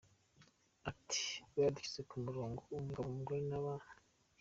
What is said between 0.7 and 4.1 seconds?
Ati “Badushyize ku murongo, umugabo, umugore n’abana.